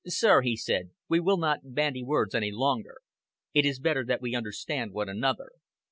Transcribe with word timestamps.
"Sir," 0.07 0.41
he 0.41 0.55
said, 0.57 0.89
"we 1.07 1.19
will 1.19 1.37
not 1.37 1.75
bandy 1.75 2.01
words 2.01 2.33
any 2.33 2.49
longer. 2.51 2.95
It 3.53 3.65
is 3.67 3.79
better 3.79 4.03
that 4.03 4.19
we 4.19 4.33
understand 4.33 4.93
one 4.93 5.09
another. 5.09 5.49